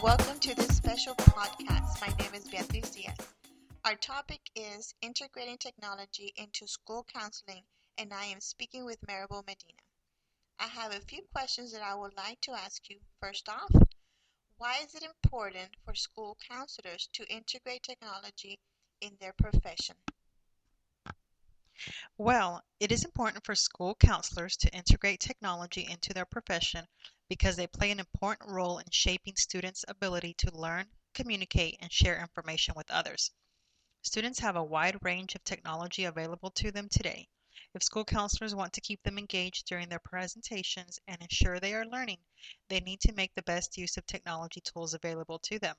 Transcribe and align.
podcast. 0.00 2.00
My 2.00 2.14
name 2.20 2.32
is 2.32 2.46
Beatriz 2.46 2.90
Diaz. 2.90 3.16
Our 3.84 3.96
topic 3.96 4.38
is 4.54 4.94
integrating 5.02 5.58
technology 5.58 6.32
into 6.36 6.68
school 6.68 7.04
counseling, 7.12 7.64
and 7.98 8.14
I 8.14 8.26
am 8.26 8.40
speaking 8.40 8.84
with 8.84 9.04
Maribel 9.08 9.44
Medina. 9.44 9.82
I 10.60 10.68
have 10.68 10.94
a 10.94 11.00
few 11.00 11.22
questions 11.32 11.72
that 11.72 11.82
I 11.82 11.96
would 11.96 12.16
like 12.16 12.40
to 12.42 12.52
ask 12.52 12.88
you. 12.88 12.98
First 13.20 13.48
off, 13.48 13.72
why 14.58 14.76
is 14.84 14.94
it 14.94 15.02
important 15.02 15.70
for 15.84 15.96
school 15.96 16.36
counselors 16.48 17.08
to 17.14 17.28
integrate 17.28 17.82
technology 17.82 18.60
in 19.00 19.16
their 19.20 19.32
profession? 19.32 19.96
Well, 22.16 22.62
it 22.78 22.92
is 22.92 23.04
important 23.04 23.44
for 23.44 23.56
school 23.56 23.96
counselors 23.96 24.56
to 24.58 24.70
integrate 24.70 25.18
technology 25.18 25.88
into 25.90 26.14
their 26.14 26.26
profession 26.26 26.86
because 27.28 27.56
they 27.56 27.66
play 27.66 27.90
an 27.90 28.00
important 28.00 28.50
role 28.50 28.78
in 28.78 28.86
shaping 28.90 29.36
students' 29.36 29.84
ability 29.86 30.34
to 30.34 30.50
learn, 30.56 30.86
communicate, 31.14 31.76
and 31.80 31.92
share 31.92 32.20
information 32.20 32.74
with 32.74 32.90
others. 32.90 33.30
Students 34.02 34.38
have 34.38 34.56
a 34.56 34.64
wide 34.64 34.96
range 35.02 35.34
of 35.34 35.44
technology 35.44 36.04
available 36.04 36.50
to 36.52 36.70
them 36.70 36.88
today. 36.88 37.28
If 37.74 37.82
school 37.82 38.04
counselors 38.04 38.54
want 38.54 38.72
to 38.72 38.80
keep 38.80 39.02
them 39.02 39.18
engaged 39.18 39.66
during 39.66 39.88
their 39.88 39.98
presentations 39.98 40.98
and 41.06 41.20
ensure 41.20 41.60
they 41.60 41.74
are 41.74 41.84
learning, 41.84 42.24
they 42.68 42.80
need 42.80 43.00
to 43.02 43.12
make 43.12 43.34
the 43.34 43.42
best 43.42 43.76
use 43.76 43.96
of 43.96 44.06
technology 44.06 44.60
tools 44.62 44.94
available 44.94 45.38
to 45.40 45.58
them. 45.58 45.76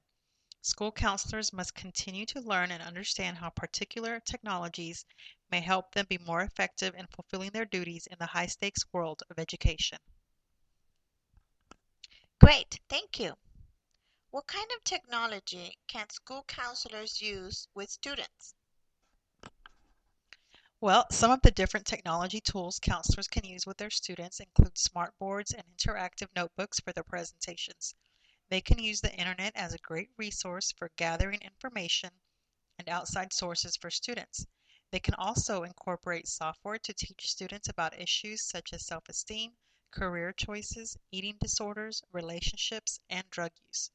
School 0.62 0.92
counselors 0.92 1.54
must 1.54 1.74
continue 1.74 2.26
to 2.28 2.42
learn 2.42 2.70
and 2.70 2.84
understand 2.84 3.38
how 3.38 3.50
particular 3.50 4.20
technologies 4.20 5.06
may 5.50 5.62
help 5.62 5.94
them 5.94 6.06
be 6.10 6.18
more 6.18 6.42
effective 6.42 6.94
in 6.96 7.08
fulfilling 7.08 7.52
their 7.52 7.66
duties 7.66 8.08
in 8.08 8.18
the 8.20 8.26
high 8.26 8.46
stakes 8.46 8.84
world 8.92 9.24
of 9.30 9.40
education. 9.40 9.98
Great, 12.40 12.80
thank 12.90 13.20
you. 13.20 13.38
What 14.32 14.48
kind 14.48 14.70
of 14.76 14.84
technology 14.84 15.78
can 15.88 16.10
school 16.10 16.44
counselors 16.48 17.22
use 17.22 17.68
with 17.74 17.90
students? 17.92 18.56
Well, 20.82 21.06
some 21.12 21.32
of 21.32 21.42
the 21.42 21.52
different 21.52 21.86
technology 21.86 22.42
tools 22.42 22.80
counselors 22.80 23.28
can 23.28 23.46
use 23.46 23.66
with 23.68 23.78
their 23.78 23.90
students 23.90 24.40
include 24.40 24.76
smartboards 24.76 25.54
and 25.54 25.64
interactive 25.78 26.30
notebooks 26.36 26.80
for 26.80 26.94
their 26.94 27.04
presentations. 27.04 27.94
They 28.50 28.62
can 28.62 28.80
use 28.80 29.02
the 29.02 29.14
internet 29.14 29.56
as 29.56 29.74
a 29.74 29.80
great 29.80 30.10
resource 30.18 30.72
for 30.72 30.92
gathering 30.96 31.42
information 31.42 32.12
and 32.78 32.90
outside 32.90 33.34
sources 33.34 33.76
for 33.76 33.92
students. 33.92 34.46
They 34.92 35.00
can 35.00 35.14
also 35.16 35.64
incorporate 35.64 36.28
software 36.28 36.80
to 36.80 36.94
teach 36.94 37.30
students 37.30 37.70
about 37.70 38.00
issues 38.00 38.44
such 38.44 38.74
as 38.74 38.86
self 38.86 39.08
esteem, 39.10 39.58
career 39.92 40.34
choices, 40.34 40.98
eating 41.12 41.38
disorders, 41.40 42.04
relationships, 42.12 43.00
and 43.10 43.30
drug 43.30 43.52
use. 43.68 43.92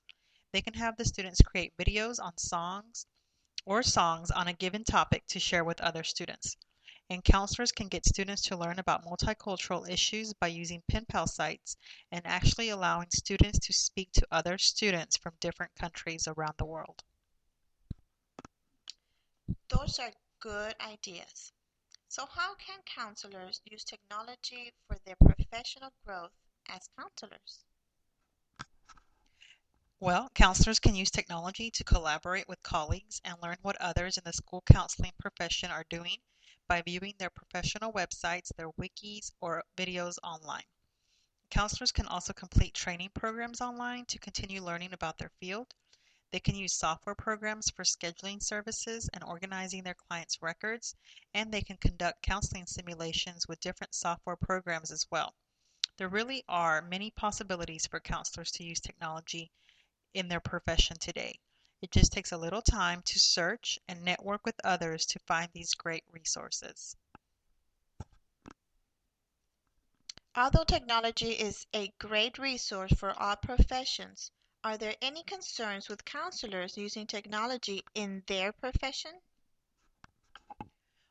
They 0.53 0.63
can 0.63 0.75
have 0.75 0.97
the 0.97 1.05
students 1.05 1.41
create 1.41 1.77
videos 1.77 2.23
on 2.23 2.39
songs 2.39 3.07
or 3.65 3.83
songs 3.83 4.31
on 4.31 4.47
a 4.49 4.53
given 4.53 4.85
topic 4.85 5.27
to 5.29 5.41
share 5.41 5.65
with 5.65 5.81
other 5.81 6.05
students. 6.05 6.57
And 7.11 7.25
counselors 7.25 7.73
can 7.73 7.89
get 7.89 8.07
students 8.07 8.43
to 8.43 8.57
learn 8.57 8.79
about 8.79 9.05
multicultural 9.05 9.89
issues 9.89 10.33
by 10.33 10.47
using 10.47 10.83
pen 10.89 11.05
pal 11.07 11.27
sites 11.27 11.77
and 12.11 12.27
actually 12.27 12.71
allowing 12.71 13.11
students 13.11 13.59
to 13.59 13.73
speak 13.73 14.13
to 14.13 14.27
other 14.31 14.59
students 14.59 15.17
from 15.17 15.35
different 15.41 15.75
countries 15.75 16.27
around 16.27 16.55
the 16.57 16.65
world. 16.65 17.03
Those 19.69 19.99
are 19.99 20.13
good 20.41 20.75
ideas. 20.81 21.53
So, 22.09 22.27
how 22.27 22.55
can 22.55 22.81
counselors 22.87 23.61
use 23.65 23.83
technology 23.83 24.73
for 24.87 24.97
their 25.05 25.17
professional 25.55 25.93
growth 26.05 26.33
as 26.69 26.89
counselors? 26.99 27.65
Well, 30.01 30.29
counselors 30.35 30.81
can 30.81 30.97
use 30.97 31.13
technology 31.13 31.71
to 31.71 31.85
collaborate 31.85 32.49
with 32.49 32.61
colleagues 32.65 33.21
and 33.25 33.41
learn 33.41 33.59
what 33.63 33.81
others 33.81 34.19
in 34.19 34.25
the 34.25 34.33
school 34.33 34.65
counseling 34.67 35.13
profession 35.21 35.71
are 35.71 35.85
doing 35.89 36.17
by 36.67 36.83
viewing 36.83 37.15
their 37.19 37.31
professional 37.31 37.93
websites, 37.93 38.51
their 38.57 38.71
wikis, 38.73 39.31
or 39.41 39.63
videos 39.77 40.17
online. 40.25 40.65
Counselors 41.51 41.93
can 41.93 42.09
also 42.09 42.33
complete 42.33 42.75
training 42.75 43.11
programs 43.15 43.61
online 43.61 44.07
to 44.07 44.19
continue 44.19 44.61
learning 44.61 44.93
about 44.93 45.19
their 45.19 45.31
field. 45.41 45.73
They 46.33 46.41
can 46.41 46.57
use 46.57 46.75
software 46.75 47.15
programs 47.15 47.71
for 47.71 47.85
scheduling 47.85 48.43
services 48.43 49.09
and 49.15 49.23
organizing 49.23 49.85
their 49.85 49.95
clients' 49.95 50.43
records, 50.43 50.97
and 51.33 51.55
they 51.55 51.63
can 51.63 51.77
conduct 51.77 52.23
counseling 52.23 52.67
simulations 52.67 53.47
with 53.47 53.61
different 53.61 53.95
software 53.95 54.37
programs 54.37 54.91
as 54.91 55.07
well. 55.13 55.33
There 55.97 56.09
really 56.09 56.45
are 56.49 56.83
many 56.83 57.11
possibilities 57.11 57.87
for 57.87 58.01
counselors 58.01 58.51
to 58.53 58.65
use 58.65 58.81
technology 58.81 59.53
in 60.13 60.29
their 60.29 60.41
profession 60.41 60.99
today. 60.99 61.39
It 61.83 61.93
just 61.93 62.13
takes 62.13 62.33
a 62.33 62.37
little 62.37 62.63
time 62.63 63.03
to 63.03 63.21
search 63.21 63.79
and 63.87 64.03
network 64.03 64.45
with 64.45 64.61
others 64.65 65.07
to 65.07 65.19
find 65.21 65.53
these 65.53 65.75
great 65.75 66.05
resources. 66.11 66.97
Although 70.35 70.65
technology 70.65 71.31
is 71.31 71.65
a 71.73 71.93
great 71.99 72.39
resource 72.39 72.93
for 72.95 73.13
all 73.13 73.37
professions, 73.37 74.33
are 74.65 74.77
there 74.77 74.97
any 75.01 75.23
concerns 75.23 75.89
with 75.89 76.05
counselors 76.05 76.77
using 76.77 77.07
technology 77.07 77.85
in 77.95 78.25
their 78.27 78.53
profession? 78.53 79.21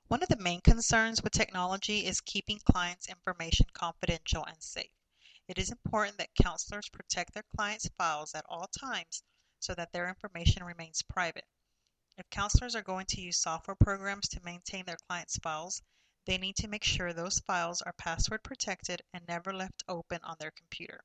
One 0.09 0.21
of 0.21 0.29
the 0.29 0.35
main 0.35 0.59
concerns 0.61 1.23
with 1.23 1.31
technology 1.31 2.05
is 2.05 2.19
keeping 2.19 2.59
clients' 2.59 3.07
information 3.07 3.67
confidential 3.73 4.45
and 4.45 4.61
safe. 4.61 4.91
It 5.47 5.57
is 5.57 5.71
important 5.71 6.17
that 6.17 6.35
counselors 6.35 6.89
protect 6.89 7.33
their 7.33 7.45
clients' 7.55 7.89
files 7.97 8.35
at 8.35 8.45
all 8.49 8.67
times 8.67 9.23
so 9.59 9.73
that 9.75 9.91
their 9.91 10.09
information 10.09 10.63
remains 10.63 11.01
private. 11.01 11.47
If 12.17 12.29
counselors 12.29 12.75
are 12.75 12.83
going 12.83 13.05
to 13.07 13.21
use 13.21 13.37
software 13.37 13.75
programs 13.75 14.27
to 14.29 14.43
maintain 14.43 14.85
their 14.85 14.97
clients' 15.07 15.37
files, 15.37 15.81
they 16.25 16.37
need 16.37 16.57
to 16.57 16.67
make 16.67 16.83
sure 16.83 17.11
those 17.11 17.39
files 17.39 17.81
are 17.81 17.93
password 17.93 18.43
protected 18.43 19.01
and 19.13 19.25
never 19.27 19.53
left 19.53 19.83
open 19.87 20.21
on 20.23 20.37
their 20.37 20.51
computer. 20.51 21.03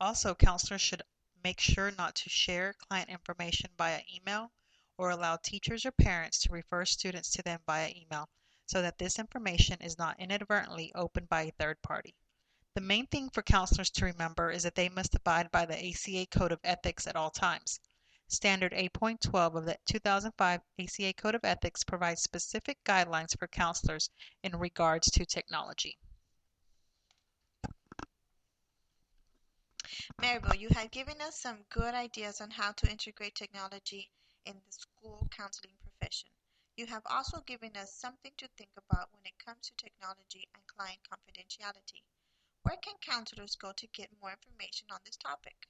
Also, 0.00 0.34
counselors 0.34 0.80
should 0.80 1.02
make 1.42 1.60
sure 1.60 1.90
not 1.90 2.14
to 2.16 2.30
share 2.30 2.72
client 2.72 3.10
information 3.10 3.70
via 3.76 4.02
email 4.14 4.52
or 4.98 5.10
allow 5.10 5.36
teachers 5.36 5.86
or 5.86 5.92
parents 5.92 6.38
to 6.40 6.52
refer 6.52 6.84
students 6.84 7.30
to 7.30 7.42
them 7.42 7.60
via 7.66 7.92
email 7.96 8.28
so 8.66 8.80
that 8.80 8.98
this 8.98 9.18
information 9.18 9.76
is 9.80 9.98
not 9.98 10.18
inadvertently 10.18 10.92
opened 10.94 11.28
by 11.28 11.42
a 11.42 11.50
third 11.52 11.80
party. 11.82 12.14
The 12.74 12.80
main 12.80 13.06
thing 13.06 13.28
for 13.28 13.42
counselors 13.42 13.90
to 13.90 14.06
remember 14.06 14.50
is 14.50 14.62
that 14.62 14.74
they 14.74 14.88
must 14.88 15.14
abide 15.14 15.50
by 15.50 15.66
the 15.66 15.78
ACA 15.78 16.26
Code 16.26 16.52
of 16.52 16.60
Ethics 16.64 17.06
at 17.06 17.16
all 17.16 17.30
times. 17.30 17.80
Standard 18.28 18.72
8.12 18.72 19.56
of 19.56 19.66
the 19.66 19.76
2005 19.84 20.60
ACA 20.78 21.12
Code 21.12 21.34
of 21.34 21.44
Ethics 21.44 21.84
provides 21.84 22.22
specific 22.22 22.82
guidelines 22.82 23.38
for 23.38 23.46
counselors 23.46 24.08
in 24.42 24.56
regards 24.56 25.10
to 25.10 25.26
technology. 25.26 25.98
Maribel, 30.22 30.58
you 30.58 30.68
have 30.70 30.90
given 30.90 31.20
us 31.20 31.38
some 31.38 31.66
good 31.68 31.92
ideas 31.92 32.40
on 32.40 32.50
how 32.50 32.72
to 32.72 32.90
integrate 32.90 33.34
technology 33.34 34.10
in 34.46 34.54
the 34.54 34.72
school 34.72 35.28
counseling 35.30 35.76
profession. 35.80 36.30
You 36.76 36.86
have 36.86 37.02
also 37.06 37.42
given 37.42 37.76
us 37.76 37.94
something 37.94 38.32
to 38.38 38.48
think 38.56 38.70
about 38.76 39.12
when 39.12 39.24
it 39.24 39.38
comes 39.44 39.68
to 39.68 39.76
technology 39.76 40.48
and 40.54 40.66
client 40.66 40.98
confidentiality. 41.02 42.02
Where 42.62 42.78
can 42.78 42.94
counselors 43.00 43.54
go 43.56 43.72
to 43.72 43.86
get 43.88 44.08
more 44.20 44.32
information 44.32 44.88
on 44.90 45.00
this 45.04 45.16
topic? 45.16 45.68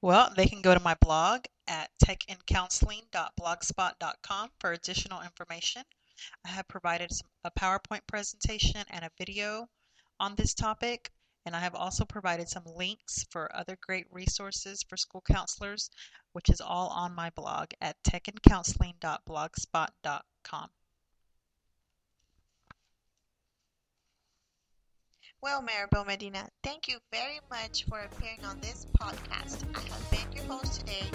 Well, 0.00 0.32
they 0.36 0.46
can 0.46 0.62
go 0.62 0.74
to 0.74 0.80
my 0.80 0.94
blog 0.94 1.44
at 1.66 1.90
techandcounseling.blogspot.com 2.04 4.50
for 4.58 4.72
additional 4.72 5.20
information. 5.22 5.84
I 6.44 6.48
have 6.48 6.68
provided 6.68 7.12
some, 7.12 7.28
a 7.44 7.50
PowerPoint 7.50 8.06
presentation 8.06 8.84
and 8.90 9.04
a 9.04 9.10
video 9.16 9.68
on 10.18 10.34
this 10.34 10.54
topic 10.54 11.10
and 11.50 11.56
I 11.56 11.60
have 11.62 11.74
also 11.74 12.04
provided 12.04 12.48
some 12.48 12.62
links 12.64 13.26
for 13.28 13.50
other 13.52 13.76
great 13.84 14.06
resources 14.12 14.84
for 14.88 14.96
school 14.96 15.20
counselors, 15.28 15.90
which 16.32 16.48
is 16.48 16.60
all 16.60 16.90
on 16.90 17.12
my 17.12 17.30
blog 17.30 17.72
at 17.80 17.96
techandcounseling.blogspot.com. 18.04 20.70
Well, 25.42 25.60
Maribel 25.60 26.06
Medina, 26.06 26.48
thank 26.62 26.86
you 26.86 26.98
very 27.12 27.40
much 27.50 27.84
for 27.86 27.98
appearing 27.98 28.44
on 28.44 28.60
this 28.60 28.86
podcast. 29.00 29.64
I 29.74 29.80
have 29.80 30.10
been 30.12 30.30
your 30.32 30.44
host 30.44 30.78
today, 30.78 31.10